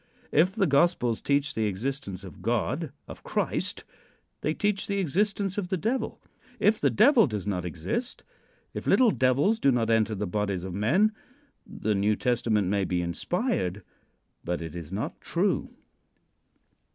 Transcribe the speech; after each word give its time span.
If 0.31 0.55
the 0.55 0.65
gospels 0.65 1.21
teach 1.21 1.53
the 1.53 1.65
existence 1.67 2.23
of 2.23 2.41
God 2.41 2.91
of 3.07 3.21
Christ 3.21 3.83
they 4.41 4.51
teach 4.51 4.87
the 4.87 4.97
existence 4.97 5.59
of 5.59 5.67
the 5.67 5.77
Devil. 5.77 6.19
If 6.59 6.81
the 6.81 6.89
Devil 6.89 7.27
does 7.27 7.45
not 7.45 7.65
exist 7.65 8.23
if 8.73 8.87
little 8.87 9.11
devils 9.11 9.59
do 9.59 9.71
not 9.71 9.91
enter 9.91 10.15
the 10.15 10.25
bodies 10.25 10.63
of 10.63 10.73
men 10.73 11.11
the 11.67 11.93
New 11.93 12.15
Testament 12.15 12.67
may 12.67 12.83
be 12.83 13.03
inspired, 13.03 13.83
but 14.43 14.59
it 14.59 14.75
is 14.75 14.91
not 14.91 15.21
true. 15.21 15.69